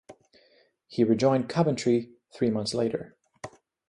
[0.87, 3.15] He rejoined Coventry three months later.